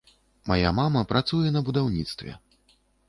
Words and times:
Мая 0.51 0.71
мама 0.79 1.03
працуе 1.11 1.51
на 1.57 1.61
будаўніцтве. 1.67 2.31